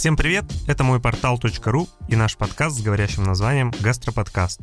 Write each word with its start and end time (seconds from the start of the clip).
Всем 0.00 0.16
привет! 0.16 0.46
Это 0.66 0.82
мой 0.82 0.98
портал.ру 0.98 1.86
и 2.08 2.16
наш 2.16 2.38
подкаст 2.38 2.78
с 2.78 2.82
говорящим 2.82 3.24
названием 3.24 3.70
«Гастроподкаст». 3.80 4.58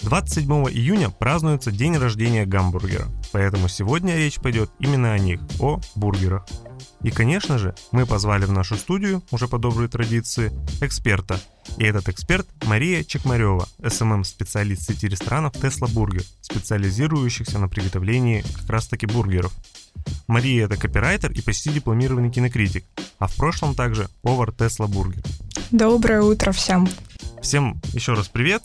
27 0.00 0.50
июня 0.70 1.10
празднуется 1.10 1.70
день 1.70 1.98
рождения 1.98 2.46
гамбургера, 2.46 3.04
поэтому 3.30 3.68
сегодня 3.68 4.16
речь 4.16 4.40
пойдет 4.40 4.70
именно 4.78 5.12
о 5.12 5.18
них, 5.18 5.42
о 5.60 5.80
бургерах. 5.96 6.46
И, 7.02 7.10
конечно 7.10 7.58
же, 7.58 7.74
мы 7.92 8.06
позвали 8.06 8.46
в 8.46 8.52
нашу 8.52 8.76
студию, 8.76 9.22
уже 9.30 9.48
по 9.48 9.58
доброй 9.58 9.88
традиции, 9.88 10.50
эксперта. 10.80 11.38
И 11.76 11.84
этот 11.84 12.08
эксперт 12.08 12.48
Мария 12.64 13.04
Чекмарева, 13.04 13.68
SMM-специалист 13.86 14.84
сети 14.84 15.08
ресторанов 15.08 15.52
Tesla 15.56 15.92
Burger, 15.92 16.24
специализирующихся 16.40 17.58
на 17.58 17.68
приготовлении 17.68 18.40
как 18.40 18.70
раз-таки 18.70 19.04
бургеров. 19.04 19.52
Мария– 20.26 20.64
это 20.66 20.78
копирайтер 20.78 21.32
и 21.32 21.42
почти 21.42 21.70
дипломированный 21.70 22.30
кинокритик, 22.30 22.86
а 23.18 23.26
в 23.26 23.34
прошлом 23.36 23.74
также 23.74 24.08
повар 24.22 24.50
Tesla 24.50 24.86
Burger. 24.86 25.24
Доброе 25.70 26.22
утро 26.22 26.52
всем. 26.52 26.88
Всем 27.42 27.80
еще 27.92 28.14
раз 28.14 28.28
привет. 28.28 28.62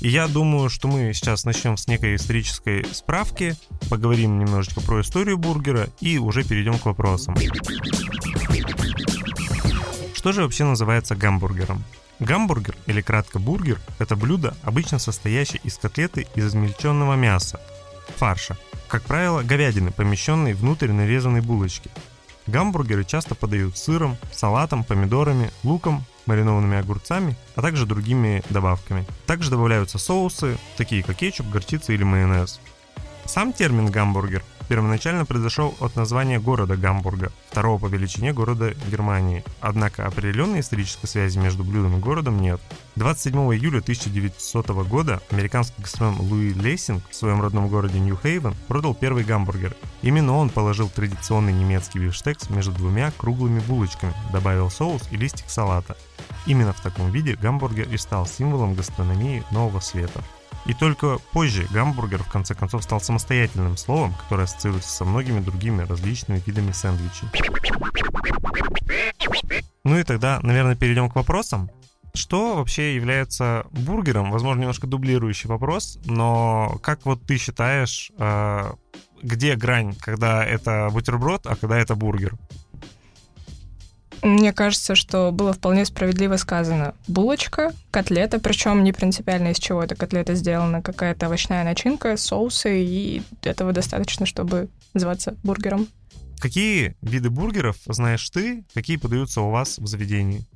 И 0.00 0.08
я 0.08 0.28
думаю, 0.28 0.68
что 0.68 0.88
мы 0.88 1.12
сейчас 1.14 1.44
начнем 1.44 1.76
с 1.76 1.86
некой 1.86 2.16
исторической 2.16 2.86
справки, 2.92 3.56
поговорим 3.88 4.38
немножечко 4.38 4.80
про 4.80 5.00
историю 5.00 5.38
бургера 5.38 5.88
и 6.00 6.18
уже 6.18 6.44
перейдем 6.44 6.78
к 6.78 6.86
вопросам. 6.86 7.36
Что 10.14 10.32
же 10.32 10.42
вообще 10.42 10.64
называется 10.64 11.16
гамбургером? 11.16 11.84
Гамбургер, 12.18 12.76
или 12.86 13.00
кратко 13.00 13.38
бургер, 13.38 13.80
это 13.98 14.16
блюдо, 14.16 14.56
обычно 14.62 14.98
состоящее 14.98 15.60
из 15.64 15.76
котлеты 15.76 16.26
из 16.34 16.46
измельченного 16.46 17.14
мяса, 17.14 17.60
фарша, 18.16 18.56
как 18.88 19.02
правило, 19.02 19.42
говядины, 19.42 19.90
помещенной 19.90 20.54
внутрь 20.54 20.92
нарезанной 20.92 21.40
булочки. 21.40 21.90
Гамбургеры 22.46 23.04
часто 23.04 23.34
подают 23.34 23.76
сыром, 23.78 24.16
салатом, 24.32 24.84
помидорами, 24.84 25.50
луком, 25.62 26.04
маринованными 26.26 26.78
огурцами, 26.78 27.36
а 27.54 27.62
также 27.62 27.86
другими 27.86 28.42
добавками. 28.50 29.06
Также 29.26 29.50
добавляются 29.50 29.98
соусы, 29.98 30.58
такие 30.76 31.02
как 31.02 31.16
кетчуп, 31.16 31.48
горчица 31.48 31.92
или 31.92 32.04
майонез. 32.04 32.60
Сам 33.24 33.52
термин 33.52 33.90
«гамбургер» 33.90 34.44
первоначально 34.68 35.24
произошел 35.24 35.74
от 35.80 35.96
названия 35.96 36.38
города 36.38 36.76
Гамбурга, 36.76 37.32
второго 37.50 37.78
по 37.78 37.86
величине 37.86 38.32
города 38.32 38.74
Германии. 38.90 39.44
Однако 39.60 40.06
определенной 40.06 40.60
исторической 40.60 41.06
связи 41.06 41.38
между 41.38 41.64
блюдом 41.64 41.96
и 41.96 42.00
городом 42.00 42.40
нет. 42.40 42.60
27 42.96 43.36
июля 43.54 43.78
1900 43.78 44.68
года 44.88 45.20
американский 45.30 45.80
гастроном 45.80 46.20
Луи 46.20 46.52
Лессинг 46.52 47.02
в 47.08 47.14
своем 47.14 47.40
родном 47.40 47.68
городе 47.68 47.98
Нью-Хейвен 47.98 48.54
продал 48.68 48.94
первый 48.94 49.24
гамбургер. 49.24 49.74
Именно 50.02 50.36
он 50.36 50.50
положил 50.50 50.88
традиционный 50.88 51.52
немецкий 51.52 51.98
бифштекс 51.98 52.50
между 52.50 52.72
двумя 52.72 53.10
круглыми 53.16 53.60
булочками, 53.60 54.14
добавил 54.32 54.70
соус 54.70 55.02
и 55.10 55.16
листик 55.16 55.48
салата. 55.48 55.96
Именно 56.46 56.72
в 56.72 56.80
таком 56.80 57.10
виде 57.10 57.36
гамбургер 57.36 57.88
и 57.88 57.96
стал 57.96 58.26
символом 58.26 58.74
гастрономии 58.74 59.42
нового 59.50 59.80
света. 59.80 60.22
И 60.66 60.72
только 60.72 61.18
позже 61.32 61.66
гамбургер 61.70 62.22
в 62.22 62.28
конце 62.28 62.54
концов 62.54 62.82
стал 62.84 63.00
самостоятельным 63.00 63.76
словом, 63.76 64.14
которое 64.14 64.44
ассоциируется 64.44 64.90
со 64.90 65.04
многими 65.04 65.40
другими 65.40 65.82
различными 65.82 66.42
видами 66.44 66.72
сэндвичей. 66.72 67.28
Ну 69.84 69.98
и 69.98 70.02
тогда, 70.04 70.40
наверное, 70.40 70.76
перейдем 70.76 71.10
к 71.10 71.14
вопросам. 71.14 71.70
Что 72.14 72.54
вообще 72.54 72.94
является 72.94 73.66
бургером? 73.72 74.30
Возможно, 74.30 74.60
немножко 74.60 74.86
дублирующий 74.86 75.48
вопрос, 75.48 75.98
но 76.04 76.78
как 76.80 77.04
вот 77.04 77.20
ты 77.26 77.36
считаешь, 77.38 78.12
э, 78.16 78.72
где 79.20 79.56
грань, 79.56 79.96
когда 79.96 80.44
это 80.44 80.88
бутерброд, 80.92 81.46
а 81.46 81.56
когда 81.56 81.76
это 81.76 81.96
бургер? 81.96 82.36
Мне 84.24 84.54
кажется, 84.54 84.94
что 84.94 85.30
было 85.32 85.52
вполне 85.52 85.84
справедливо 85.84 86.36
сказано. 86.38 86.94
Булочка, 87.06 87.74
котлета, 87.90 88.40
причем 88.40 88.82
не 88.82 88.94
принципиально 88.94 89.48
из 89.48 89.58
чего 89.58 89.82
эта 89.82 89.94
котлета 89.94 90.34
сделана, 90.34 90.80
какая-то 90.80 91.26
овощная 91.26 91.62
начинка, 91.62 92.16
соусы, 92.16 92.82
и 92.82 93.22
этого 93.42 93.74
достаточно, 93.74 94.24
чтобы 94.24 94.70
называться 94.94 95.36
бургером. 95.42 95.88
Какие 96.38 96.96
виды 97.02 97.28
бургеров 97.28 97.76
знаешь 97.84 98.28
ты, 98.30 98.64
какие 98.72 98.96
подаются 98.96 99.42
у 99.42 99.50
вас 99.50 99.76
в 99.76 99.86
заведении? 99.86 100.46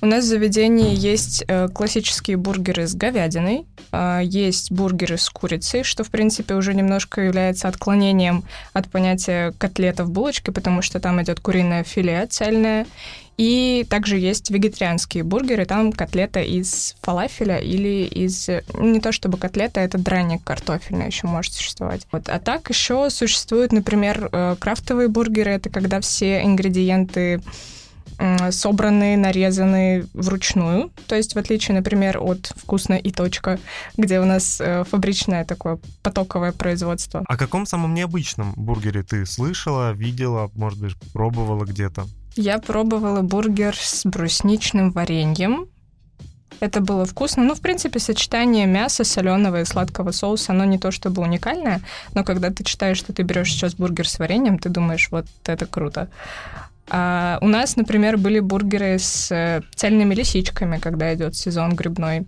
У 0.00 0.06
нас 0.06 0.24
в 0.24 0.28
заведении 0.28 0.94
есть 0.94 1.44
э, 1.48 1.68
классические 1.68 2.36
бургеры 2.36 2.86
с 2.86 2.94
говядиной, 2.94 3.66
э, 3.90 4.20
есть 4.22 4.70
бургеры 4.70 5.18
с 5.18 5.28
курицей, 5.28 5.82
что, 5.82 6.04
в 6.04 6.10
принципе, 6.10 6.54
уже 6.54 6.72
немножко 6.72 7.20
является 7.20 7.66
отклонением 7.66 8.44
от 8.72 8.88
понятия 8.88 9.52
котлета 9.58 10.04
в 10.04 10.10
булочке, 10.10 10.52
потому 10.52 10.82
что 10.82 11.00
там 11.00 11.20
идет 11.20 11.40
куриное 11.40 11.82
филе 11.82 12.24
цельное, 12.30 12.86
и 13.38 13.86
также 13.88 14.18
есть 14.18 14.50
вегетарианские 14.50 15.24
бургеры, 15.24 15.64
там 15.64 15.92
котлета 15.92 16.40
из 16.40 16.96
фалафеля 17.02 17.58
или 17.58 18.04
из... 18.04 18.48
Не 18.74 19.00
то 19.00 19.12
чтобы 19.12 19.38
котлета, 19.38 19.80
это 19.80 19.96
драник 19.96 20.42
картофельный 20.44 21.06
еще 21.06 21.28
может 21.28 21.52
существовать. 21.54 22.06
Вот. 22.12 22.28
А 22.28 22.38
так 22.40 22.68
еще 22.68 23.10
существуют, 23.10 23.72
например, 23.72 24.28
э, 24.30 24.56
крафтовые 24.58 25.08
бургеры, 25.08 25.52
это 25.52 25.70
когда 25.70 26.00
все 26.00 26.42
ингредиенты 26.42 27.40
собранные, 28.50 29.16
нарезанные 29.16 30.06
вручную. 30.12 30.90
То 31.06 31.14
есть, 31.14 31.34
в 31.34 31.38
отличие, 31.38 31.76
например, 31.76 32.18
от 32.20 32.52
«Вкусно 32.56 32.94
и 32.94 33.10
точка», 33.10 33.58
где 33.96 34.20
у 34.20 34.24
нас 34.24 34.60
э, 34.60 34.84
фабричное 34.84 35.44
такое 35.44 35.78
потоковое 36.02 36.52
производство. 36.52 37.24
О 37.26 37.36
каком 37.36 37.66
самом 37.66 37.94
необычном 37.94 38.54
бургере 38.56 39.02
ты 39.02 39.24
слышала, 39.26 39.92
видела, 39.92 40.50
может 40.54 40.80
быть, 40.80 40.96
пробовала 41.12 41.64
где-то? 41.64 42.06
Я 42.34 42.58
пробовала 42.58 43.22
бургер 43.22 43.76
с 43.76 44.04
брусничным 44.04 44.90
вареньем. 44.90 45.66
Это 46.60 46.80
было 46.80 47.04
вкусно. 47.04 47.44
Ну, 47.44 47.54
в 47.54 47.60
принципе, 47.60 48.00
сочетание 48.00 48.66
мяса, 48.66 49.04
соленого 49.04 49.60
и 49.60 49.64
сладкого 49.64 50.10
соуса, 50.10 50.52
оно 50.52 50.64
не 50.64 50.78
то 50.78 50.90
чтобы 50.90 51.22
уникальное, 51.22 51.80
но 52.14 52.24
когда 52.24 52.50
ты 52.50 52.64
читаешь, 52.64 52.98
что 52.98 53.12
ты 53.12 53.22
берешь 53.22 53.52
сейчас 53.52 53.74
бургер 53.74 54.08
с 54.08 54.18
вареньем, 54.18 54.58
ты 54.58 54.68
думаешь, 54.68 55.08
вот 55.10 55.26
это 55.44 55.66
круто. 55.66 56.08
А 56.90 57.38
у 57.40 57.48
нас, 57.48 57.76
например, 57.76 58.16
были 58.16 58.40
бургеры 58.40 58.98
с 58.98 59.30
э, 59.30 59.62
цельными 59.74 60.14
лисичками, 60.14 60.78
когда 60.78 61.14
идет 61.14 61.36
сезон 61.36 61.74
грибной. 61.74 62.26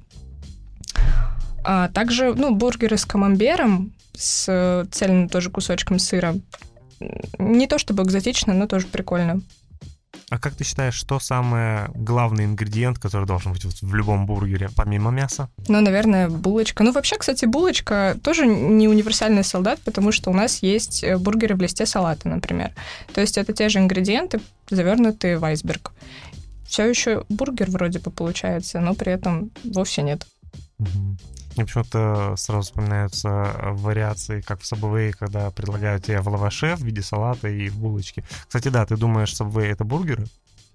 А 1.64 1.88
также, 1.88 2.34
ну, 2.34 2.54
бургеры 2.54 2.96
с 2.96 3.04
камамбером, 3.04 3.92
с 4.14 4.46
э, 4.48 4.84
цельным 4.90 5.28
тоже 5.28 5.50
кусочком 5.50 5.98
сыра. 5.98 6.34
Не 7.38 7.66
то 7.66 7.78
чтобы 7.78 8.02
экзотично, 8.02 8.52
но 8.52 8.66
тоже 8.66 8.86
прикольно. 8.86 9.40
А 10.30 10.38
как 10.38 10.54
ты 10.54 10.64
считаешь, 10.64 10.94
что 10.94 11.18
самый 11.18 11.88
главный 11.94 12.44
ингредиент, 12.44 12.98
который 12.98 13.26
должен 13.26 13.52
быть 13.52 13.64
в 13.64 13.94
любом 13.94 14.26
бургере, 14.26 14.70
помимо 14.76 15.10
мяса? 15.10 15.48
Ну, 15.66 15.80
наверное, 15.80 16.28
булочка. 16.28 16.84
Ну, 16.84 16.92
вообще, 16.92 17.16
кстати, 17.16 17.46
булочка 17.46 18.16
тоже 18.22 18.46
не 18.46 18.86
универсальный 18.86 19.42
солдат, 19.42 19.80
потому 19.84 20.12
что 20.12 20.30
у 20.30 20.34
нас 20.34 20.62
есть 20.62 21.02
э, 21.02 21.18
бургеры 21.18 21.56
в 21.56 21.60
листе 21.60 21.84
салата, 21.84 22.28
например. 22.28 22.70
То 23.12 23.20
есть 23.20 23.38
это 23.38 23.52
те 23.52 23.68
же 23.68 23.80
ингредиенты, 23.80 24.40
завернутые 24.70 25.38
в 25.38 25.44
айсберг. 25.44 25.92
Все 26.64 26.84
еще 26.84 27.24
бургер 27.28 27.68
вроде 27.68 27.98
бы 27.98 28.12
получается, 28.12 28.78
но 28.78 28.94
при 28.94 29.12
этом 29.12 29.50
вовсе 29.64 30.02
нет. 30.02 30.26
Угу. 30.78 31.16
Мне 31.60 31.66
почему-то 31.66 32.36
сразу 32.38 32.62
вспоминаются 32.62 33.28
э, 33.28 33.72
вариации, 33.72 34.40
как 34.40 34.62
в 34.62 34.72
Subway, 34.72 35.12
когда 35.12 35.50
предлагают 35.50 36.06
тебе 36.06 36.22
в 36.22 36.28
лаваше 36.28 36.74
в 36.74 36.80
виде 36.82 37.02
салата 37.02 37.48
и 37.48 37.68
в 37.68 37.76
булочке. 37.76 38.24
Кстати, 38.46 38.68
да, 38.68 38.86
ты 38.86 38.96
думаешь, 38.96 39.34
Subway— 39.38 39.66
это 39.70 39.84
бургеры? 39.84 40.24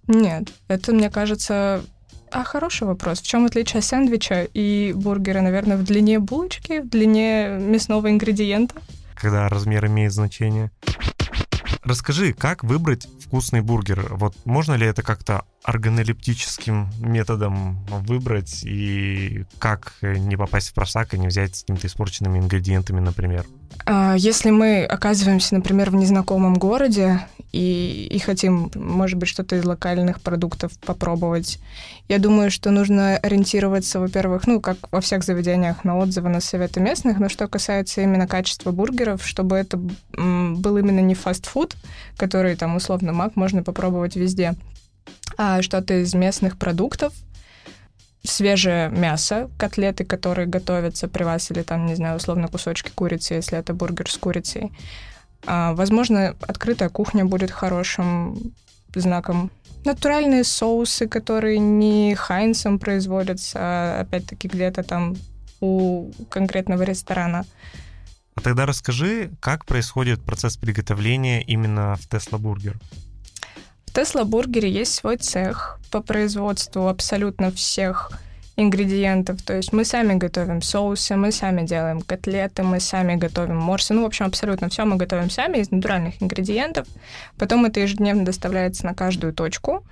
Нет, 0.05 0.53
это, 0.67 0.93
мне 0.93 1.09
кажется, 1.09 1.83
а, 2.29 2.43
хороший 2.43 2.85
вопрос. 2.85 3.21
В 3.21 3.25
чем 3.25 3.47
отличие 3.47 3.81
сэндвича 3.81 4.43
и 4.53 4.93
бургера? 4.95 5.41
Наверное, 5.41 5.77
в 5.77 5.83
длине 5.83 6.19
булочки, 6.19 6.81
в 6.81 6.87
длине 6.87 7.57
мясного 7.59 8.11
ингредиента. 8.11 8.75
Когда 9.15 9.49
размер 9.49 9.87
имеет 9.87 10.13
значение. 10.13 10.69
Расскажи, 11.85 12.33
как 12.33 12.63
выбрать 12.63 13.07
вкусный 13.23 13.61
бургер? 13.61 14.07
Вот 14.15 14.35
можно 14.43 14.73
ли 14.73 14.87
это 14.87 15.03
как-то 15.03 15.45
органолептическим 15.63 16.89
методом 16.99 17.85
выбрать 17.85 18.63
и 18.63 19.45
как 19.59 19.93
не 20.01 20.35
попасть 20.35 20.69
в 20.69 20.73
просак 20.73 21.13
и 21.13 21.19
не 21.19 21.27
взять 21.27 21.55
с 21.55 21.61
какими-то 21.61 21.85
испорченными 21.85 22.39
ингредиентами, 22.39 22.99
например? 23.01 23.45
А, 23.85 24.15
если 24.17 24.49
мы 24.49 24.83
оказываемся, 24.83 25.53
например, 25.53 25.91
в 25.91 25.95
незнакомом 25.95 26.55
городе 26.55 27.27
и, 27.55 28.07
и 28.07 28.19
хотим, 28.19 28.69
может 28.75 29.17
быть, 29.17 29.29
что-то 29.29 29.55
из 29.55 29.63
локальных 29.63 30.19
продуктов 30.19 30.77
попробовать, 30.79 31.59
я 32.09 32.19
думаю, 32.19 32.51
что 32.51 32.69
нужно 32.69 33.15
ориентироваться, 33.15 34.01
во-первых, 34.01 34.45
ну, 34.45 34.59
как 34.59 34.77
во 34.91 34.99
всех 34.99 35.23
заведениях, 35.23 35.85
на 35.85 35.97
отзывы, 35.97 36.27
на 36.27 36.41
советы 36.41 36.81
местных, 36.81 37.17
но 37.17 37.29
что 37.29 37.47
касается 37.47 38.01
именно 38.01 38.27
качества 38.27 38.71
бургеров, 38.71 39.25
чтобы 39.25 39.55
это 39.55 39.77
был 39.77 40.77
именно 40.77 40.99
не 40.99 41.15
фастфуд, 41.15 41.77
который 42.17 42.57
там 42.57 42.75
условно 42.75 43.13
мак 43.13 43.37
можно 43.37 43.63
попробовать 43.63 44.17
везде, 44.17 44.55
а 45.37 45.61
что-то 45.61 46.01
из 46.01 46.13
местных 46.13 46.57
продуктов, 46.57 47.13
свежее 48.23 48.89
мясо, 48.89 49.49
котлеты, 49.57 50.03
которые 50.03 50.45
готовятся 50.45 51.07
при 51.07 51.23
вас, 51.23 51.49
или 51.51 51.61
там, 51.61 51.85
не 51.85 51.95
знаю, 51.95 52.17
условно 52.17 52.49
кусочки 52.49 52.91
курицы, 52.93 53.35
если 53.35 53.57
это 53.57 53.73
бургер 53.73 54.11
с 54.11 54.17
курицей. 54.17 54.73
А, 55.45 55.73
возможно, 55.73 56.35
открытая 56.41 56.89
кухня 56.89 57.25
будет 57.25 57.51
хорошим 57.51 58.53
знаком 58.93 59.51
натуральные 59.83 60.43
соусы, 60.43 61.07
которые 61.07 61.59
не 61.59 62.15
Heinz 62.15 62.61
ом 62.61 62.79
производятся, 62.79 63.59
а 63.59 64.01
опять-таки 64.01 64.47
где-то 64.47 64.83
там 64.83 65.15
у 65.61 66.11
конкретного 66.29 66.83
ресторана. 66.83 67.45
А 68.35 68.41
тогда 68.41 68.65
расскажи, 68.65 69.31
как 69.39 69.65
происходит 69.65 70.23
процесс 70.23 70.57
приготовления 70.57 71.41
именно 71.41 71.95
в 71.95 72.07
Tesla 72.09 72.37
Burger? 72.37 72.77
В 73.85 73.93
Tesla 73.93 74.25
Burger 74.25 74.63
е 74.63 74.69
есть 74.69 74.93
свой 74.93 75.17
цех 75.17 75.79
по 75.89 76.01
производству 76.01 76.87
абсолютно 76.87 77.51
всех 77.51 78.11
ингредиентов. 78.57 79.41
То 79.41 79.53
есть 79.53 79.73
мы 79.73 79.85
сами 79.85 80.15
готовим 80.15 80.61
соусы, 80.61 81.15
мы 81.15 81.31
сами 81.31 81.65
делаем 81.65 82.01
котлеты, 82.01 82.63
мы 82.63 82.79
сами 82.79 83.15
готовим 83.15 83.57
морсы. 83.57 83.93
Ну, 83.93 84.03
в 84.03 84.05
общем, 84.05 84.25
абсолютно 84.25 84.69
все 84.69 84.85
мы 84.85 84.95
готовим 84.95 85.29
сами 85.29 85.57
из 85.57 85.71
натуральных 85.71 86.21
ингредиентов. 86.21 86.87
Потом 87.37 87.65
это 87.65 87.79
ежедневно 87.79 88.25
доставляется 88.25 88.85
на 88.85 88.93
каждую 88.93 89.33
точку. 89.33 89.83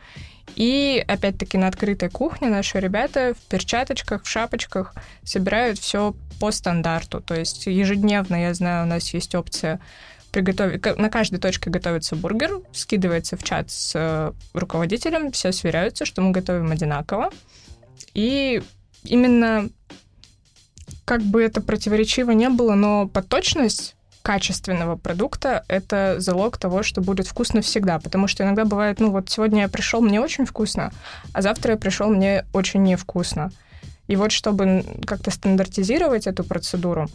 И 0.56 1.04
опять-таки 1.08 1.58
на 1.58 1.68
открытой 1.68 2.10
кухне 2.10 2.50
наши 2.50 2.80
ребята 2.80 3.34
в 3.34 3.50
перчаточках, 3.50 4.24
в 4.24 4.30
шапочках 4.30 4.94
собирают 5.24 5.80
все 5.80 6.14
по 6.40 6.52
стандарту. 6.52 7.22
То 7.22 7.34
есть 7.34 7.66
ежедневно, 7.66 8.36
я 8.36 8.54
знаю, 8.54 8.86
у 8.86 8.88
нас 8.88 9.14
есть 9.14 9.34
опция 9.36 9.80
приготовить... 10.32 10.84
На 10.98 11.10
каждой 11.10 11.40
точке 11.40 11.70
готовится 11.70 12.16
бургер, 12.16 12.62
скидывается 12.72 13.38
в 13.38 13.44
чат 13.44 13.72
с 13.72 13.94
э, 13.96 14.32
руководителем, 14.54 15.32
все 15.32 15.52
сверяются, 15.52 16.06
что 16.06 16.22
мы 16.22 16.32
готовим 16.32 16.72
одинаково. 16.72 17.32
И 18.14 18.62
именно 19.04 19.70
как 21.06 21.22
бы 21.22 21.44
это 21.44 21.62
противоречиво 21.62 22.32
не 22.32 22.50
было, 22.50 22.76
но 22.76 23.08
под 23.08 23.28
точность 23.28 23.96
качественного 24.22 24.96
продукта— 24.96 25.66
это 25.68 26.16
залог 26.20 26.58
того, 26.58 26.82
что 26.82 27.02
будет 27.02 27.28
вкусно 27.28 27.62
всегда. 27.62 28.00
Потому 28.00 28.28
что 28.28 28.44
иногда 28.44 28.64
бывает, 28.66 29.00
ну 29.00 29.12
вот 29.12 29.30
сегодня 29.30 29.64
я 29.64 29.68
пришел, 29.68 30.02
мне 30.02 30.22
очень 30.22 30.46
вкусно, 30.46 30.92
а 31.34 31.42
завтра 31.42 31.74
я 31.74 31.78
пришел, 31.78 32.10
мне 32.10 32.46
очень 32.54 32.84
невкусно. 32.84 33.52
И 34.08 34.16
вот 34.16 34.32
чтобы 34.32 34.86
как-то 35.06 35.30
стандартизировать 35.30 36.28
эту 36.28 36.44
процедуру, 36.44 37.10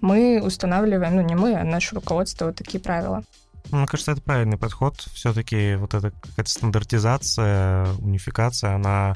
мы 0.00 0.40
устанавливаем, 0.42 1.16
ну 1.16 1.22
не 1.22 1.34
мы, 1.34 1.54
а 1.54 1.64
наше 1.64 1.94
руководство, 1.94 2.46
вот 2.46 2.56
такие 2.56 2.78
правила. 2.78 3.24
Мне 3.70 3.86
кажется, 3.86 4.12
это 4.12 4.22
правильный 4.22 4.56
подход. 4.56 4.96
Все-таки 5.14 5.74
вот 5.76 5.94
эта 5.94 6.10
какая-то 6.10 6.50
стандартизация, 6.50 7.88
унификация, 8.00 8.74
она 8.74 9.14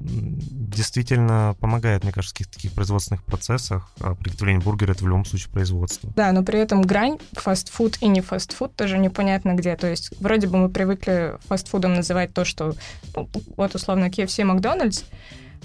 действительно 0.00 1.56
помогает, 1.60 2.02
мне 2.02 2.12
кажется, 2.12 2.34
в 2.34 2.38
каких-то 2.38 2.54
таких 2.54 2.72
производственных 2.72 3.24
процессах. 3.24 3.90
А 4.00 4.14
приготовление 4.14 4.62
бургера— 4.62 4.92
это 4.92 5.04
в 5.04 5.08
любом 5.08 5.24
случае 5.24 5.50
производство. 5.50 6.12
Да, 6.16 6.32
но 6.32 6.42
при 6.42 6.58
этом 6.58 6.82
грань 6.82 7.18
фастфуд 7.32 7.98
и 8.00 8.08
не 8.08 8.20
фастфуд 8.20 8.74
тоже 8.74 8.98
непонятно 8.98 9.54
где. 9.54 9.76
То 9.76 9.88
есть 9.88 10.10
вроде 10.20 10.46
бы 10.46 10.58
мы 10.58 10.68
привыкли 10.68 11.36
фастфудом 11.48 11.94
называть 11.94 12.32
то, 12.34 12.44
что 12.44 12.74
ну, 13.14 13.28
вот 13.56 13.74
условно 13.74 14.06
KFC 14.06 14.42
и 14.42 14.44
Макдональдс, 14.44 15.02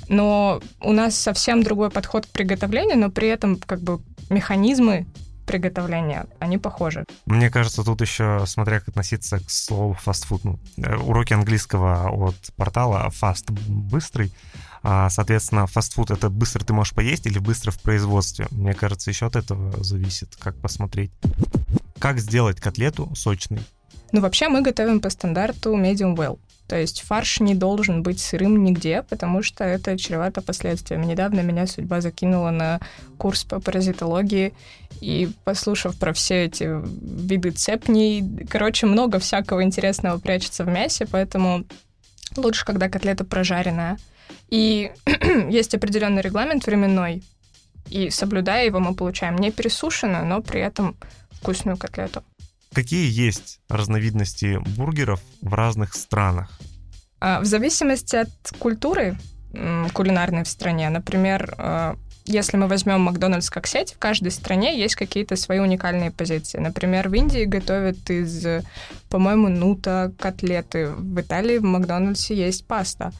но 0.08 0.62
у 0.82 0.92
нас 0.92 1.16
совсем 1.16 1.64
другой 1.64 1.90
подход 1.90 2.26
к 2.26 2.30
приготовлению, 2.30 2.98
но 2.98 3.10
при 3.10 3.28
этом 3.28 3.58
как 3.58 3.82
бы 3.82 4.02
механизмы 4.30 5.06
приготовления, 5.52 6.28
они 6.40 6.58
похожи. 6.58 7.04
Мне 7.26 7.50
кажется, 7.50 7.84
тут 7.84 8.00
еще, 8.00 8.46
смотря 8.46 8.80
как 8.80 8.90
относиться 8.90 9.40
к 9.40 9.50
слову 9.50 9.94
фастфуд, 9.94 10.46
ну, 10.46 10.60
э, 10.78 10.96
уроки 10.96 11.34
английского 11.34 12.10
от 12.10 12.36
портала 12.56 13.10
fast— 13.10 13.52
быстрый, 13.68 14.34
а, 14.82 15.10
соответственно, 15.10 15.68
фастфуд— 15.68 16.10
это 16.12 16.30
быстро 16.30 16.64
ты 16.64 16.72
можешь 16.72 16.94
поесть 16.94 17.28
или 17.28 17.38
быстро 17.38 17.72
в 17.72 17.82
производстве. 17.82 18.48
Мне 18.52 18.74
кажется, 18.74 19.10
еще 19.10 19.26
от 19.26 19.36
этого 19.36 19.84
зависит, 19.84 20.38
как 20.40 20.56
посмотреть. 20.58 21.12
Как 22.00 22.20
сделать 22.20 22.62
котлету 22.62 23.14
сочной? 23.14 23.60
Ну, 24.14 24.22
вообще 24.22 24.48
мы 24.48 24.62
готовим 24.62 25.02
по 25.02 25.10
стандарту 25.10 25.78
medium 25.78 26.16
well. 26.16 26.40
То 26.72 26.78
есть 26.78 27.02
фарш 27.02 27.42
не 27.42 27.54
должен 27.54 28.02
быть 28.02 28.22
сырым 28.22 28.64
нигде, 28.64 29.04
потому 29.10 29.44
что 29.44 29.66
это 29.66 29.98
чревато 29.98 30.42
последствиями. 30.42 31.06
Недавно 31.06 31.42
меня 31.42 31.68
судьба 31.68 32.00
закинула 32.00 32.50
на 32.50 32.80
курс 33.18 33.44
по 33.44 33.60
паразитологии, 33.60 34.54
и 35.02 35.30
послушав 35.44 36.00
про 36.00 36.14
все 36.14 36.46
эти 36.46 36.70
виды 37.28 37.52
цепней, 37.52 38.24
короче, 38.50 38.86
много 38.86 39.20
всякого 39.20 39.64
интересного 39.64 40.18
прячется 40.18 40.64
в 40.64 40.70
мясе, 40.70 41.06
поэтому 41.06 41.66
лучше, 42.38 42.64
когда 42.64 42.88
котлета 42.88 43.26
прожаренная. 43.26 43.98
И 44.50 44.94
есть 45.50 45.76
определенный 45.76 46.22
регламент 46.22 46.66
временной, 46.66 47.22
и 47.90 48.10
соблюдая 48.10 48.66
его, 48.66 48.80
мы 48.80 48.96
получаем 48.96 49.36
не 49.36 49.52
пересушенную, 49.52 50.26
но 50.26 50.42
при 50.42 50.62
этом 50.62 50.96
вкусную 51.32 51.76
котлету. 51.76 52.24
Какие 52.74 53.12
есть 53.12 53.60
разновидности 53.68 54.60
бургеров 54.78 55.22
в 55.42 55.54
разных 55.54 55.94
странах? 55.94 56.58
А, 57.20 57.42
в 57.42 57.46
зависимости 57.46 58.16
от 58.16 58.30
культуры 58.60 59.18
кулинарной 59.94 60.44
в 60.44 60.48
стране. 60.48 60.90
Например, 60.90 61.54
а, 61.58 61.98
если 62.26 62.56
мы 62.56 62.68
возьмем 62.68 63.02
Макдональдс 63.02 63.50
как 63.50 63.68
сеть, 63.68 63.94
в 63.94 63.98
каждой 63.98 64.32
стране 64.32 64.80
есть 64.80 64.96
какие-то 64.96 65.36
свои 65.36 65.60
уникальные 65.60 66.12
позиции. 66.12 66.60
Например, 66.60 67.10
в 67.10 67.14
Индии 67.14 67.44
готовят 67.44 68.10
из, 68.10 68.46
по-моему, 69.10 69.50
нута 69.50 70.12
котлеты. 70.18 70.88
В 70.92 71.20
Италии 71.20 71.58
в 71.58 71.64
Макдональдсе 71.64 72.36
есть 72.36 72.66
паста. 72.66 73.12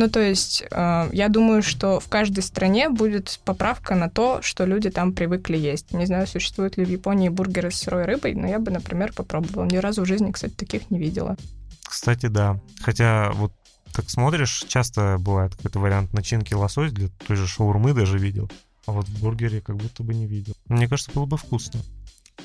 Ну, 0.00 0.08
то 0.08 0.18
есть, 0.18 0.64
э, 0.70 1.10
я 1.12 1.28
думаю, 1.28 1.62
что 1.62 2.00
в 2.00 2.08
каждой 2.08 2.42
стране 2.42 2.88
будет 2.88 3.38
поправка 3.44 3.94
на 3.94 4.08
то, 4.08 4.40
что 4.40 4.64
люди 4.64 4.88
там 4.88 5.12
привыкли 5.12 5.58
есть. 5.58 5.92
Не 5.92 6.06
знаю, 6.06 6.26
существуют 6.26 6.78
ли 6.78 6.86
в 6.86 6.88
Японии 6.88 7.28
бургеры 7.28 7.70
с 7.70 7.80
сырой 7.80 8.06
рыбой, 8.06 8.34
но 8.34 8.46
я 8.46 8.58
бы, 8.58 8.70
например, 8.70 9.12
попробовала. 9.12 9.66
Ни 9.66 9.76
разу 9.76 10.02
в 10.02 10.06
жизни, 10.06 10.32
кстати, 10.32 10.54
таких 10.54 10.90
не 10.90 10.98
видела. 10.98 11.36
Кстати, 11.82 12.28
да. 12.28 12.58
Хотя 12.80 13.30
вот 13.34 13.52
так 13.92 14.08
смотришь, 14.08 14.64
часто 14.68 15.18
бывает 15.18 15.54
какой-то 15.54 15.80
вариант 15.80 16.14
начинки 16.14 16.54
лосось 16.54 16.92
для 16.92 17.08
той 17.26 17.36
же 17.36 17.46
шаурмы 17.46 17.92
даже 17.92 18.16
видел. 18.16 18.50
А 18.86 18.92
вот 18.92 19.06
в 19.06 19.20
бургере 19.20 19.60
как 19.60 19.76
будто 19.76 20.02
бы 20.02 20.14
не 20.14 20.26
видел. 20.26 20.54
Мне 20.66 20.88
кажется, 20.88 21.12
было 21.14 21.26
бы 21.26 21.36
вкусно. 21.36 21.78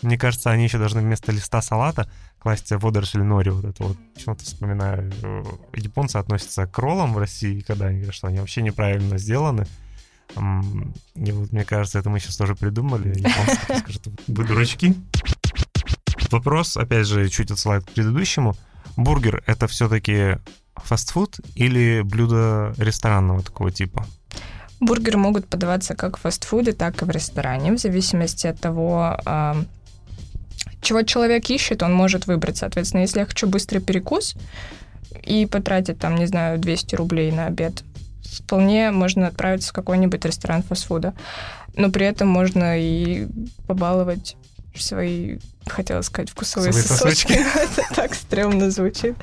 Мне 0.02 0.18
кажется, 0.18 0.52
они 0.52 0.64
еще 0.64 0.78
должны 0.78 1.02
вместо 1.02 1.32
листа 1.32 1.62
салата 1.62 2.10
класть 2.40 2.72
водоросль 2.72 3.22
нори. 3.22 3.50
Вот 3.50 3.66
это 3.66 3.84
вот. 3.84 3.98
Почему-то 4.14 4.44
вспоминаю. 4.44 5.12
Э, 5.24 5.44
японцы 5.74 6.18
относятся 6.18 6.68
к 6.68 6.78
роллам 6.78 7.14
в 7.14 7.18
России, 7.18 7.62
когда 7.62 7.88
они 7.88 7.98
говорят, 7.98 8.16
что 8.16 8.28
они 8.28 8.40
вообще 8.40 8.62
неправильно 8.62 9.18
сделаны. 9.18 9.66
И 10.36 11.32
вот, 11.32 11.52
мне 11.52 11.64
кажется, 11.64 12.00
это 12.00 12.10
мы 12.10 12.20
сейчас 12.20 12.38
тоже 12.38 12.56
придумали. 12.56 13.18
Японцы 13.18 13.80
скажут, 13.80 14.08
вы 14.28 14.44
дурачки. 14.44 14.96
Вопрос, 16.32 16.78
опять 16.78 17.08
же, 17.08 17.30
чуть 17.30 17.52
отсылает 17.52 17.86
к 17.86 17.92
предыдущему. 17.92 18.56
Бургер— 18.98 19.44
это 19.48 19.68
все-таки 19.68 20.38
фастфуд 20.76 21.40
или 21.56 22.02
блюдо 22.02 22.74
ресторанного 22.78 23.42
такого 23.42 23.72
типа? 23.72 24.06
Бургеры 24.80 25.18
могут 25.18 25.48
подаваться 25.48 25.96
как 25.96 26.18
в 26.18 26.22
фастфуде, 26.22 26.74
так 26.74 27.02
и 27.02 27.06
в 27.06 27.10
ресторане, 27.10 27.74
в 27.74 27.78
зависимости 27.78 28.48
от 28.48 28.60
того, 28.60 29.18
чего 30.86 31.02
человек 31.02 31.50
ищет, 31.50 31.84
он 31.84 31.94
может 31.94 32.28
выбрать. 32.28 32.58
Соответственно, 32.58 33.02
если 33.02 33.20
я 33.20 33.26
хочу 33.26 33.48
быстрый 33.48 33.80
перекус 33.80 34.36
и 35.24 35.46
потратить 35.46 36.00
там, 36.00 36.16
не 36.16 36.28
знаю, 36.28 36.60
200 36.60 36.96
рублей 36.96 37.32
на 37.32 37.48
обед, 37.48 37.84
вполне 38.24 38.92
можно 38.92 39.28
отправиться 39.28 39.70
в 39.70 39.74
какой-нибудь 39.74 40.24
ресторан 40.24 40.64
фастфуда. 40.64 41.14
Но 41.76 41.92
при 41.92 42.06
этом 42.06 42.28
можно 42.28 42.80
и 42.80 43.28
побаловать 43.68 44.38
свои, 44.76 45.40
хотела 45.66 46.02
сказать, 46.02 46.30
вкусовые 46.30 46.74
свои 46.74 46.84
сосочки. 46.84 47.34
Это 47.56 47.82
так 47.96 48.14
стрёмно 48.14 48.70
звучит. 48.72 49.16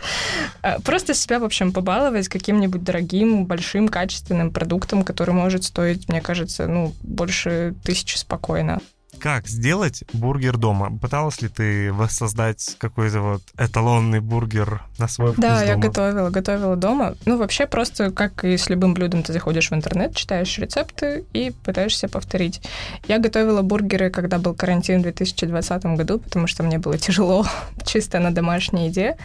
А, 0.63 0.81
просто 0.81 1.15
себя, 1.15 1.39
в 1.39 1.45
общем, 1.45 1.73
побаловать 1.73 2.29
каким-нибудь 2.29 2.83
дорогим, 2.83 3.47
большим, 3.47 3.89
качественным 3.89 4.51
продуктом, 4.51 5.05
который 5.05 5.35
может 5.35 5.65
стоить, 5.65 6.09
мне 6.09 6.21
кажется, 6.21 6.67
ну, 6.67 6.95
больше 7.03 7.75
тысячи 7.85 8.17
спокойно. 8.17 8.81
Как 9.23 9.47
сделать 9.47 10.03
бургер 10.13 10.57
дома? 10.57 10.91
Пыталась 10.99 11.41
ли 11.43 11.49
ты 11.49 11.93
воссоздать 11.93 12.75
какой-то 12.79 13.21
вот 13.21 13.43
эталонный 13.57 14.19
бургер 14.19 14.83
на 14.99 15.07
свой 15.07 15.31
вкус 15.31 15.41
Да, 15.41 15.61
дома? 15.61 15.65
я 15.65 15.77
готовила, 15.77 16.31
готовила 16.31 16.75
дома. 16.75 17.15
Ну, 17.25 17.39
вообще 17.39 17.69
просто, 17.69 18.11
как 18.11 18.45
и 18.45 18.57
с 18.57 18.69
любым 18.69 18.95
блюдом, 18.95 19.23
ты 19.23 19.33
заходишь 19.33 19.71
в 19.71 19.75
интернет, 19.75 20.17
читаешь 20.17 20.59
рецепты 20.59 21.25
и 21.33 21.53
пытаешься 21.63 22.09
повторить. 22.09 22.63
Я 23.07 23.19
готовила 23.19 23.63
бургеры, 23.63 24.11
когда 24.11 24.39
был 24.39 24.55
карантин 24.55 24.99
в 24.99 25.03
2020 25.03 25.85
году, 25.97 26.19
потому 26.19 26.49
что 26.49 26.65
мне 26.65 26.81
было 26.81 26.99
тяжело 26.99 27.47
чисто 27.87 28.19
на 28.19 28.35
домашней 28.35 28.89
еде. 28.89 29.17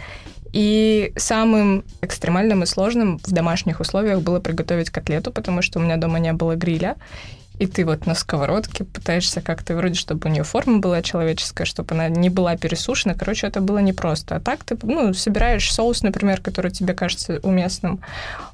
И 0.54 1.12
самым 1.16 1.84
экстремальным 2.02 2.62
и 2.62 2.68
сложным 2.68 3.18
в 3.18 3.32
домашних 3.32 3.80
условиях 3.80 4.22
было 4.22 4.40
приготовить 4.40 4.92
котлету, 4.92 5.32
потому 5.32 5.64
что 5.64 5.80
у 5.80 5.82
меня 5.82 5.98
дома 5.98 6.20
не 6.20 6.34
было 6.34 6.56
гриля 6.56 6.98
и 7.60 7.66
ты 7.66 7.86
вот 7.86 8.06
на 8.06 8.14
сковородке 8.14 8.84
пытаешься 8.84 9.42
как-то 9.42 9.76
вроде, 9.76 9.96
чтобы 9.96 10.30
у 10.30 10.32
нее 10.32 10.44
форма 10.44 10.80
была 10.80 11.02
человеческая, 11.02 11.66
чтобы 11.66 11.96
она 11.96 12.08
не 12.10 12.30
была 12.30 12.56
пересушена. 12.56 13.16
Короче, 13.16 13.48
это 13.48 13.62
было 13.62 13.80
непросто. 13.80 14.36
А 14.36 14.40
так 14.40 14.64
ты, 14.64 14.78
ну, 14.84 15.14
собираешь 15.14 15.72
соус, 15.72 16.04
например, 16.04 16.42
который 16.42 16.72
тебе 16.72 16.94
кажется 16.94 17.40
уместным, 17.44 18.02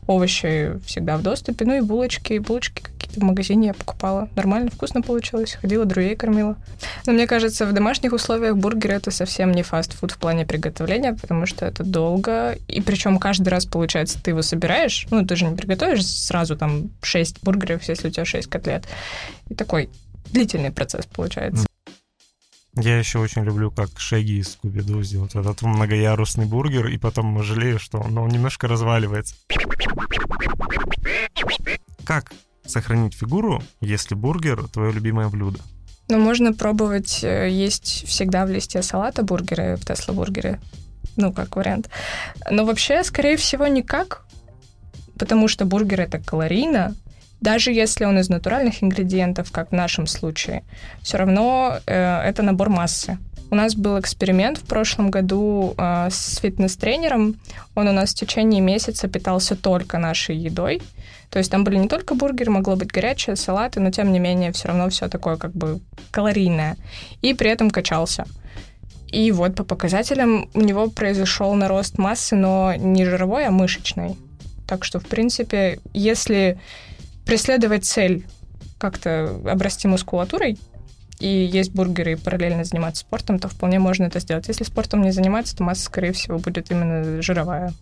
овощи 0.08 0.80
всегда 0.86 1.18
в 1.18 1.22
доступе, 1.22 1.66
ну 1.66 1.76
и 1.76 1.82
булочки, 1.82 2.34
и 2.34 2.40
булочки 2.40 2.84
В 3.16 3.24
магазине 3.24 3.68
я 3.68 3.74
покупала. 3.74 4.28
Нормально, 4.36 4.72
вкусно 4.72 5.02
получилось. 5.02 5.54
Ходила, 5.54 5.86
друзей 5.86 6.16
кормила. 6.16 6.58
Но 7.06 7.14
мне 7.14 7.28
кажется, 7.28 7.66
в 7.66 7.74
домашних 7.74 8.14
условиях 8.14 8.58
бургер 8.58 8.92
это 8.92 9.12
совсем 9.12 9.52
не 9.52 9.64
фастфуд 9.64 10.12
в 10.12 10.18
плане 10.18 10.46
приготовления, 10.46 11.14
потому 11.14 11.46
что 11.46 11.66
это 11.66 11.84
долго. 11.84 12.58
И 12.68 12.82
причем 12.82 13.20
каждый 13.20 13.50
раз, 13.50 13.66
получается, 13.66 14.22
ты 14.22 14.32
его 14.32 14.42
собираешь. 14.42 15.06
Ну, 15.12 15.26
ты 15.26 15.36
же 15.36 15.46
не 15.46 15.56
приготовишь 15.56 16.06
сразу 16.06 16.56
там 16.56 16.90
6 17.02 17.44
бургеров, 17.44 17.84
если 17.84 18.08
у 18.08 18.12
тебя 18.12 18.26
6 18.26 18.50
котлет. 18.50 18.86
И 19.50 19.56
такой 19.56 19.90
длительный 20.32 20.72
процесс 20.72 21.06
получается. 21.06 21.68
Я 22.76 22.98
еще 22.98 23.20
очень 23.20 23.44
люблю, 23.44 23.70
как 23.70 23.90
Шеги 24.00 24.40
из 24.40 24.54
скуби 24.54 24.82
сделать 25.04 25.36
этот 25.36 25.62
многоярусный 25.62 26.46
бургер, 26.46 26.88
и 26.88 26.98
потом 26.98 27.44
жалею, 27.44 27.78
что 27.78 28.00
он, 28.00 28.18
он 28.18 28.30
немножко 28.30 28.68
разваливается. 28.68 29.36
Как 32.04 32.34
сохранить 32.66 33.14
фигуру, 33.14 33.62
если 33.82 34.16
бургер 34.16 34.68
твое 34.68 34.92
любимое 34.92 35.30
блюдо? 35.30 35.60
Ну, 36.10 36.20
можно 36.20 36.54
пробовать 36.54 37.24
э, 37.24 37.50
есть 37.50 38.06
всегда 38.08 38.46
в 38.46 38.50
листе 38.50 38.82
салата 38.82 39.24
бургеры, 39.24 39.78
в 39.78 39.86
Тесла 39.86 40.14
бургеры. 40.14 40.60
Ну, 41.16 41.32
как 41.32 41.56
вариант. 41.56 41.90
Но 42.50 42.66
вообще, 42.66 43.04
скорее 43.04 43.38
всего, 43.38 43.68
никак, 43.68 44.26
потому 45.18 45.48
что 45.48 45.66
бургер 45.66 46.02
это 46.02 46.20
калорийно, 46.20 46.96
даже 47.44 47.72
если 47.72 48.06
он 48.06 48.18
из 48.20 48.30
натуральных 48.30 48.84
ингредиентов, 48.84 49.52
как 49.52 49.70
в 49.70 49.74
нашем 49.74 50.08
случае, 50.08 50.64
все 51.02 51.18
равно 51.18 51.78
э, 51.86 52.22
это 52.22 52.42
набор 52.42 52.70
массы. 52.70 53.18
У 53.52 53.56
нас 53.56 53.76
был 53.76 54.00
эксперимент 54.00 54.58
в 54.58 54.64
прошлом 54.64 55.12
году 55.12 55.76
э, 55.78 56.08
с 56.10 56.38
фитнес-тренером. 56.38 57.36
Он 57.76 57.88
у 57.88 57.92
нас 57.92 58.12
в 58.12 58.16
течение 58.16 58.62
месяца 58.62 59.08
питался 59.08 59.56
только 59.56 60.00
нашей 60.00 60.38
едой. 60.38 60.82
То 61.34 61.40
есть 61.40 61.50
там 61.50 61.64
были 61.64 61.78
не 61.78 61.88
только 61.88 62.14
бургеры, 62.14 62.52
могло 62.52 62.76
быть 62.76 62.92
горячее, 62.92 63.36
салаты, 63.36 63.80
но 63.80 63.90
тем 63.90 64.12
не 64.12 64.20
менее 64.20 64.52
все 64.52 64.68
равно 64.68 64.88
все 64.90 65.10
такое 65.10 65.36
как 65.36 65.52
бы 65.52 65.80
калорийное. 66.12 66.78
И 67.24 67.34
при 67.34 67.50
этом 67.50 67.72
качался. 67.72 68.26
И 69.08 69.32
вот 69.32 69.56
по 69.56 69.64
показателям 69.64 70.48
у 70.54 70.62
него 70.62 70.92
произошел 70.92 71.56
нарост 71.56 71.98
массы, 71.98 72.36
но 72.36 72.76
не 72.76 73.04
жировой, 73.04 73.48
а 73.48 73.52
мышечной. 73.52 74.16
Так 74.68 74.86
что, 74.86 75.00
в 75.00 75.08
принципе, 75.08 75.80
если 75.92 76.60
преследовать 77.26 77.86
цель 77.86 78.28
как-то 78.78 79.42
обрасти 79.48 79.88
мускулатурой, 79.88 80.60
и 81.24 81.46
есть 81.46 81.72
бургеры 81.72 82.12
и 82.12 82.16
параллельно 82.16 82.66
заниматься 82.66 83.02
спортом, 83.02 83.40
то 83.40 83.48
вполне 83.48 83.80
можно 83.80 84.04
это 84.04 84.20
сделать. 84.20 84.50
Если 84.50 84.66
спортом 84.66 85.02
не 85.02 85.12
заниматься, 85.12 85.56
то 85.56 85.64
масса, 85.64 85.86
скорее 85.86 86.12
всего, 86.12 86.38
будет 86.38 86.70
именно 86.70 87.22
жировая. 87.22 87.74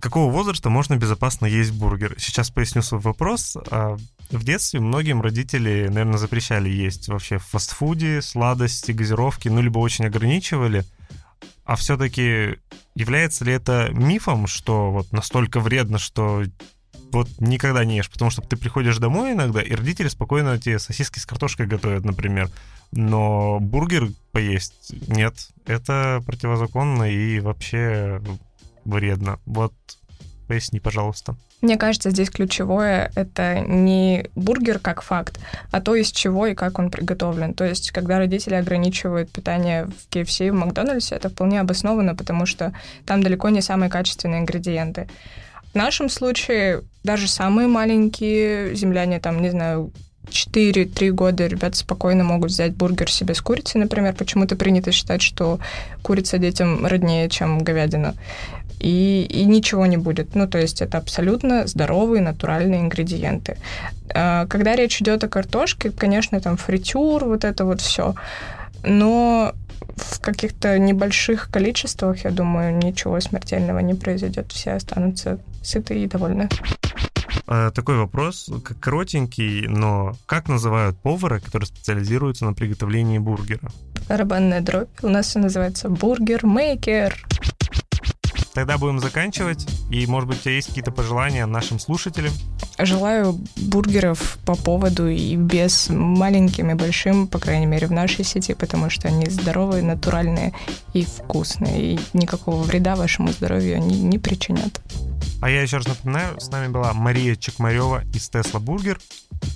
Какого 0.00 0.30
возраста 0.30 0.68
можно 0.68 0.96
безопасно 0.96 1.46
есть 1.46 1.72
бургер? 1.72 2.16
Сейчас 2.18 2.50
поясню 2.50 2.82
свой 2.82 3.00
вопрос. 3.00 3.56
А, 3.70 3.96
в 4.30 4.44
детстве 4.44 4.80
многим 4.80 5.22
родители, 5.22 5.86
наверное, 5.88 6.18
запрещали 6.18 6.68
есть 6.68 7.08
вообще 7.08 7.38
в 7.38 7.44
фастфуде, 7.44 8.20
сладости, 8.20 8.92
газировки, 8.92 9.48
ну, 9.48 9.62
либо 9.62 9.78
очень 9.78 10.04
ограничивали. 10.04 10.84
А 11.64 11.76
все-таки 11.76 12.58
является 12.94 13.46
ли 13.46 13.54
это 13.54 13.88
мифом, 13.92 14.46
что 14.46 14.90
вот 14.90 15.10
настолько 15.12 15.60
вредно, 15.60 15.96
что 15.96 16.44
вот 17.12 17.28
никогда 17.38 17.84
не 17.84 17.96
ешь, 17.96 18.10
потому 18.10 18.30
что 18.30 18.42
ты 18.42 18.56
приходишь 18.56 18.98
домой 18.98 19.32
иногда, 19.32 19.60
и 19.60 19.74
родители 19.74 20.08
спокойно 20.08 20.58
тебе 20.58 20.78
сосиски 20.78 21.18
с 21.18 21.26
картошкой 21.26 21.66
готовят, 21.66 22.04
например. 22.04 22.50
Но 22.92 23.58
бургер 23.60 24.08
поесть 24.32 24.92
нет. 25.08 25.34
Это 25.66 26.22
противозаконно 26.26 27.04
и 27.10 27.40
вообще 27.40 28.20
вредно. 28.84 29.38
Вот 29.46 29.72
поясни, 30.48 30.80
пожалуйста. 30.80 31.36
Мне 31.60 31.76
кажется, 31.76 32.10
здесь 32.10 32.30
ключевое— 32.30 33.12
это 33.14 33.60
не 33.60 34.26
бургер 34.34 34.78
как 34.78 35.02
факт, 35.02 35.38
а 35.70 35.80
то, 35.80 35.94
из 35.94 36.10
чего 36.10 36.46
и 36.46 36.54
как 36.54 36.78
он 36.78 36.90
приготовлен. 36.90 37.52
То 37.52 37.64
есть, 37.64 37.90
когда 37.90 38.18
родители 38.18 38.54
ограничивают 38.54 39.30
питание 39.30 39.86
в 39.86 40.08
KFC 40.10 40.46
и 40.46 40.50
в 40.50 40.54
Макдональдсе, 40.54 41.16
это 41.16 41.28
вполне 41.28 41.60
обосновано, 41.60 42.16
потому 42.16 42.46
что 42.46 42.72
там 43.04 43.22
далеко 43.22 43.50
не 43.50 43.60
самые 43.60 43.90
качественные 43.90 44.40
ингредиенты. 44.40 45.06
В 45.72 45.74
нашем 45.76 46.08
случае 46.08 46.82
даже 47.04 47.28
самые 47.28 47.68
маленькие 47.68 48.74
земляне, 48.74 49.20
там, 49.20 49.40
не 49.40 49.50
знаю, 49.50 49.92
4-3 50.30 51.10
года 51.10 51.46
ребята 51.46 51.76
спокойно 51.76 52.24
могут 52.24 52.50
взять 52.50 52.74
бургер 52.74 53.10
себе 53.10 53.34
с 53.34 53.40
курицей, 53.40 53.80
например. 53.80 54.14
Почему-то 54.14 54.56
принято 54.56 54.92
считать, 54.92 55.22
что 55.22 55.58
курица 56.02 56.38
детям 56.38 56.86
роднее, 56.86 57.28
чем 57.28 57.58
говядина. 57.60 58.14
И, 58.78 59.26
и 59.28 59.44
ничего 59.44 59.86
не 59.86 59.96
будет. 59.96 60.34
Ну, 60.34 60.48
то 60.48 60.58
есть 60.58 60.80
это 60.80 60.98
абсолютно 60.98 61.66
здоровые, 61.66 62.22
натуральные 62.22 62.80
ингредиенты. 62.80 63.58
А, 64.14 64.46
когда 64.46 64.74
речь 64.74 65.00
идет 65.02 65.22
о 65.22 65.28
картошке, 65.28 65.90
конечно, 65.90 66.40
там 66.40 66.56
фритюр, 66.56 67.24
вот 67.24 67.44
это 67.44 67.64
вот 67.64 67.80
все. 67.80 68.14
Но 68.82 69.52
в 69.96 70.20
каких-то 70.20 70.78
небольших 70.78 71.50
количествах, 71.50 72.24
я 72.24 72.30
думаю, 72.30 72.76
ничего 72.76 73.20
смертельного 73.20 73.78
не 73.80 73.94
произойдет. 73.94 74.52
Все 74.52 74.72
останутся 74.72 75.38
сыты 75.62 76.02
и 76.02 76.06
довольны. 76.06 76.48
А, 77.46 77.70
такой 77.70 77.96
вопрос, 77.96 78.50
коротенький, 78.80 79.66
но 79.66 80.14
как 80.26 80.48
называют 80.48 80.96
повара, 80.98 81.40
который 81.40 81.64
специализируется 81.64 82.44
на 82.44 82.52
приготовлении 82.52 83.18
бургера? 83.18 83.70
Барабанная 84.08 84.60
дробь. 84.60 84.88
У 85.02 85.08
нас 85.08 85.26
все 85.26 85.38
называется 85.38 85.88
бургер-мейкер. 85.88 87.14
Тогда 88.54 88.78
будем 88.78 88.98
заканчивать. 88.98 89.66
И, 89.90 90.06
может 90.06 90.28
быть, 90.28 90.38
у 90.38 90.42
тебя 90.42 90.54
есть 90.54 90.68
какие-то 90.68 90.90
пожелания 90.90 91.46
нашим 91.46 91.78
слушателям? 91.78 92.32
Желаю 92.78 93.38
бургеров 93.56 94.38
по 94.44 94.54
поводу 94.54 95.08
и 95.08 95.36
без 95.36 95.88
маленьким 95.88 96.70
и 96.70 96.74
большим, 96.74 97.26
по 97.28 97.38
крайней 97.38 97.66
мере, 97.66 97.86
в 97.86 97.92
нашей 97.92 98.24
сети, 98.24 98.54
потому 98.54 98.90
что 98.90 99.08
они 99.08 99.26
здоровые, 99.26 99.82
натуральные 99.82 100.52
и 100.94 101.04
вкусные. 101.04 101.94
И 101.94 102.00
никакого 102.12 102.62
вреда 102.62 102.96
вашему 102.96 103.32
здоровью 103.32 103.76
они 103.76 104.00
не 104.00 104.18
причинят. 104.18 104.80
А 105.42 105.48
я 105.48 105.62
еще 105.62 105.78
раз 105.78 105.86
напоминаю, 105.86 106.38
с 106.38 106.50
нами 106.50 106.70
была 106.70 106.92
Мария 106.92 107.34
Чекмарева 107.34 108.02
из 108.14 108.28
Tesla 108.28 108.60
Burger. 108.60 109.00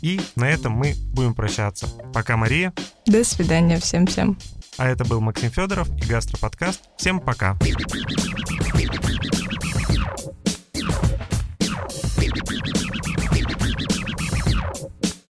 И 0.00 0.20
на 0.34 0.48
этом 0.48 0.72
мы 0.72 0.94
будем 1.12 1.34
прощаться. 1.34 1.88
Пока, 2.14 2.36
Мария. 2.36 2.72
До 3.06 3.22
свидания 3.22 3.78
всем-всем. 3.78 4.38
А 4.78 4.88
это 4.88 5.04
был 5.04 5.20
Максим 5.20 5.50
Федоров 5.50 5.88
и 5.98 6.06
Гастроподкаст. 6.06 6.80
Всем 6.96 7.20
пока. 7.20 7.54
Пока. 7.54 8.53
Música 8.74 9.33